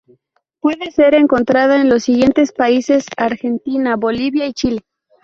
[0.59, 4.79] Puede ser encontrada en los siguientes países: Argentina, Bolivia y Chile.